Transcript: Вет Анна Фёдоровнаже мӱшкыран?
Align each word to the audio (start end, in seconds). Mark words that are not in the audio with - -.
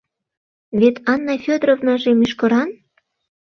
Вет 0.79 0.95
Анна 1.13 1.35
Фёдоровнаже 1.43 2.11
мӱшкыран? 2.19 2.69